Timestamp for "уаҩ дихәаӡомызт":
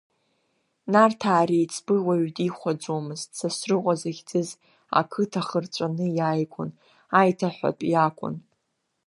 2.05-3.29